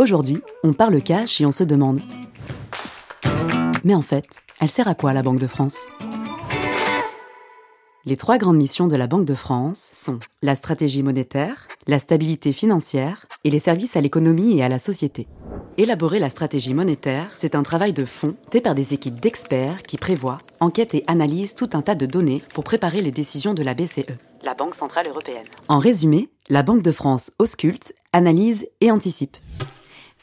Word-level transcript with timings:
Aujourd'hui, 0.00 0.40
on 0.64 0.72
parle 0.72 1.02
cash 1.02 1.42
et 1.42 1.44
on 1.44 1.52
se 1.52 1.62
demande. 1.62 2.00
Mais 3.84 3.94
en 3.94 4.00
fait, 4.00 4.24
elle 4.58 4.70
sert 4.70 4.88
à 4.88 4.94
quoi 4.94 5.12
la 5.12 5.20
Banque 5.20 5.38
de 5.38 5.46
France? 5.46 5.88
Les 8.06 8.16
trois 8.16 8.38
grandes 8.38 8.56
missions 8.56 8.86
de 8.86 8.96
la 8.96 9.06
Banque 9.06 9.26
de 9.26 9.34
France 9.34 9.90
sont 9.92 10.18
la 10.40 10.56
stratégie 10.56 11.02
monétaire, 11.02 11.68
la 11.86 11.98
stabilité 11.98 12.54
financière 12.54 13.26
et 13.44 13.50
les 13.50 13.58
services 13.58 13.94
à 13.94 14.00
l'économie 14.00 14.56
et 14.56 14.62
à 14.62 14.70
la 14.70 14.78
société. 14.78 15.28
Élaborer 15.76 16.18
la 16.18 16.30
stratégie 16.30 16.72
monétaire, 16.72 17.30
c'est 17.36 17.54
un 17.54 17.62
travail 17.62 17.92
de 17.92 18.06
fond 18.06 18.36
fait 18.50 18.62
par 18.62 18.74
des 18.74 18.94
équipes 18.94 19.20
d'experts 19.20 19.82
qui 19.82 19.98
prévoient, 19.98 20.40
enquêtent 20.60 20.94
et 20.94 21.04
analysent 21.08 21.54
tout 21.54 21.68
un 21.74 21.82
tas 21.82 21.94
de 21.94 22.06
données 22.06 22.42
pour 22.54 22.64
préparer 22.64 23.02
les 23.02 23.12
décisions 23.12 23.52
de 23.52 23.62
la 23.62 23.74
BCE, 23.74 24.06
la 24.44 24.54
Banque 24.54 24.76
Centrale 24.76 25.08
Européenne. 25.08 25.46
En 25.68 25.78
résumé, 25.78 26.30
la 26.48 26.62
Banque 26.62 26.82
de 26.82 26.90
France 26.90 27.32
ausculte, 27.38 27.92
analyse 28.14 28.66
et 28.80 28.90
anticipe. 28.90 29.36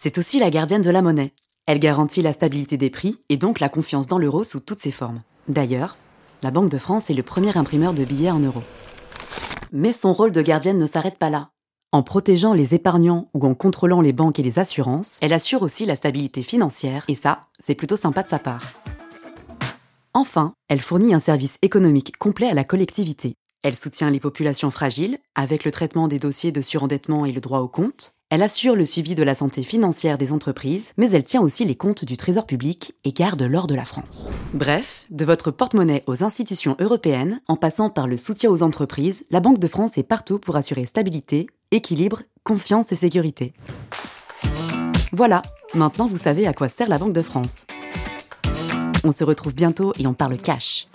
C'est 0.07 0.20
aussi 0.20 0.39
la 0.39 0.49
gardienne 0.49 0.84
de 0.84 0.89
la 0.89 1.02
monnaie. 1.02 1.34
Elle 1.66 1.79
garantit 1.79 2.21
la 2.21 2.31
stabilité 2.31 2.77
des 2.77 2.89
prix 2.89 3.20
et 3.27 3.35
donc 3.35 3.59
la 3.59 3.67
confiance 3.67 4.07
dans 4.07 4.17
l'euro 4.17 4.45
sous 4.45 4.61
toutes 4.61 4.79
ses 4.79 4.93
formes. 4.93 5.21
D'ailleurs, 5.49 5.98
la 6.43 6.49
Banque 6.49 6.70
de 6.70 6.77
France 6.77 7.09
est 7.09 7.13
le 7.13 7.23
premier 7.23 7.57
imprimeur 7.57 7.93
de 7.93 8.05
billets 8.05 8.31
en 8.31 8.39
euros. 8.39 8.63
Mais 9.73 9.91
son 9.91 10.13
rôle 10.13 10.31
de 10.31 10.41
gardienne 10.41 10.77
ne 10.77 10.88
s'arrête 10.88 11.17
pas 11.17 11.29
là. 11.29 11.49
En 11.91 12.03
protégeant 12.03 12.53
les 12.53 12.73
épargnants 12.73 13.29
ou 13.34 13.45
en 13.45 13.53
contrôlant 13.53 13.99
les 13.99 14.13
banques 14.13 14.39
et 14.39 14.43
les 14.43 14.59
assurances, 14.59 15.17
elle 15.20 15.34
assure 15.34 15.62
aussi 15.62 15.85
la 15.85 15.98
stabilité 15.98 16.41
financière, 16.41 17.03
et 17.09 17.15
ça, 17.15 17.41
c'est 17.59 17.76
plutôt 17.76 17.98
sympa 17.98 18.23
de 18.23 18.29
sa 18.29 18.39
part. 18.39 18.63
Enfin, 20.13 20.53
elle 20.70 20.79
fournit 20.79 21.13
un 21.13 21.20
service 21.20 21.57
économique 21.63 22.15
complet 22.15 22.48
à 22.48 22.53
la 22.53 22.63
collectivité. 22.63 23.34
Elle 23.62 23.76
soutient 23.76 24.09
les 24.09 24.21
populations 24.21 24.71
fragiles, 24.71 25.17
avec 25.35 25.65
le 25.65 25.71
traitement 25.71 26.07
des 26.07 26.17
dossiers 26.17 26.53
de 26.53 26.62
surendettement 26.62 27.26
et 27.26 27.34
le 27.34 27.41
droit 27.41 27.59
au 27.59 27.67
compte. 27.67 28.13
Elle 28.30 28.44
assure 28.44 28.76
le 28.76 28.84
suivi 28.84 29.16
de 29.16 29.24
la 29.24 29.35
santé 29.35 29.63
financière 29.63 30.18
des 30.18 30.34
entreprises, 30.34 30.91
mais 30.98 31.12
elle 31.12 31.24
tient 31.24 31.40
aussi 31.40 31.63
les 31.63 31.76
comptes 31.76 32.04
du 32.04 32.18
Trésor 32.18 32.46
public 32.46 32.93
et 33.05 33.13
garde 33.13 33.41
l'or 33.41 33.68
de 33.68 33.76
la 33.76 33.85
France. 33.85 34.34
Bref, 34.54 35.05
de 35.10 35.24
votre 35.24 35.49
porte-monnaie 35.49 36.04
aux 36.07 36.26
institutions 36.26 36.76
européennes, 36.82 37.40
en 37.48 37.55
passant 37.55 37.90
par 37.90 38.05
le 38.05 38.18
soutien 38.18 38.51
aux 38.51 38.63
entreprises, 38.63 39.26
la 39.32 39.40
Banque 39.40 39.60
de 39.60 39.68
France 39.70 39.98
est 39.98 40.04
partout 40.04 40.40
pour 40.40 40.57
assurer 40.57 40.85
stabilité, 40.85 41.48
équilibre, 41.71 42.24
confiance 42.43 42.91
et 42.91 42.98
sécurité. 42.98 43.54
Voilà, 45.13 45.41
maintenant 45.73 46.07
vous 46.07 46.18
savez 46.18 46.48
à 46.48 46.54
quoi 46.54 46.68
sert 46.68 46.90
la 46.90 46.98
Banque 46.98 47.13
de 47.13 47.21
France. 47.21 47.66
On 49.05 49.13
se 49.13 49.23
retrouve 49.23 49.55
bientôt 49.55 49.94
et 49.98 50.05
on 50.05 50.13
parle 50.13 50.35
cash. 50.35 50.90